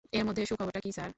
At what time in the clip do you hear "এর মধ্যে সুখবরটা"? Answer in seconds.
0.13-0.79